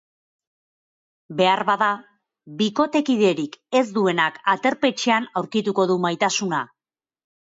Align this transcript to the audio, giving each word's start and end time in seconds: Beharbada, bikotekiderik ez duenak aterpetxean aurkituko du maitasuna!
Beharbada, 1.41 1.89
bikotekiderik 2.61 3.57
ez 3.81 3.83
duenak 3.97 4.39
aterpetxean 4.55 5.29
aurkituko 5.43 5.87
du 5.93 5.99
maitasuna! 6.07 6.63